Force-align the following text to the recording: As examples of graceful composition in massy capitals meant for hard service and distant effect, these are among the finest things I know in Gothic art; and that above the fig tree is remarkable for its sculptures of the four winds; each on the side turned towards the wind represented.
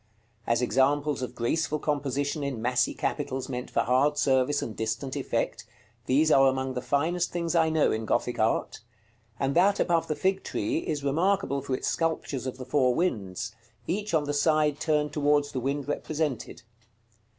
As 0.47 0.63
examples 0.63 1.21
of 1.21 1.35
graceful 1.35 1.77
composition 1.77 2.43
in 2.43 2.59
massy 2.59 2.95
capitals 2.95 3.47
meant 3.49 3.69
for 3.69 3.81
hard 3.81 4.17
service 4.17 4.63
and 4.63 4.75
distant 4.75 5.15
effect, 5.15 5.63
these 6.07 6.31
are 6.31 6.47
among 6.47 6.73
the 6.73 6.81
finest 6.81 7.31
things 7.31 7.53
I 7.53 7.69
know 7.69 7.91
in 7.91 8.05
Gothic 8.05 8.39
art; 8.39 8.79
and 9.39 9.53
that 9.55 9.79
above 9.79 10.07
the 10.07 10.15
fig 10.15 10.43
tree 10.43 10.79
is 10.79 11.03
remarkable 11.03 11.61
for 11.61 11.75
its 11.75 11.87
sculptures 11.87 12.47
of 12.47 12.57
the 12.57 12.65
four 12.65 12.95
winds; 12.95 13.53
each 13.85 14.15
on 14.15 14.23
the 14.23 14.33
side 14.33 14.79
turned 14.79 15.13
towards 15.13 15.51
the 15.51 15.59
wind 15.59 15.87
represented. 15.87 16.63